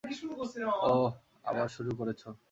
[0.83, 1.09] অহ,
[1.43, 2.21] আবার শুরু করেছ!